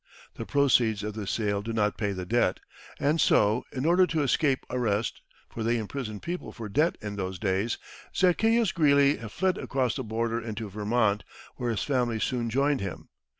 [0.33, 2.59] The proceeds of the sale did not pay the debt,
[2.99, 7.37] and so, in order to escape arrest, for they imprisoned people for debt in those
[7.37, 7.77] days,
[8.15, 11.23] Zaccheus Greeley fled across the border into Vermont,
[11.57, 13.09] where his family soon joined him.